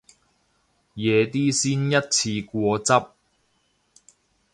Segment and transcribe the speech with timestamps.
[0.95, 1.93] 夜啲先一
[2.41, 3.09] 次過執